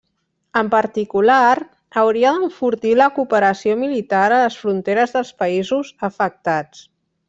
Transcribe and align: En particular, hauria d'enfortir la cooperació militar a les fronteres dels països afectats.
En 0.61 0.69
particular, 0.75 1.51
hauria 2.03 2.33
d'enfortir 2.39 2.95
la 3.03 3.09
cooperació 3.19 3.79
militar 3.85 4.25
a 4.29 4.43
les 4.47 4.61
fronteres 4.65 5.19
dels 5.19 5.35
països 5.45 5.97
afectats. 6.13 6.87